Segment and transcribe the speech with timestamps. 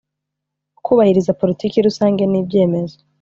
[0.85, 2.97] Kubahiriza politiki rusange n ibyemezo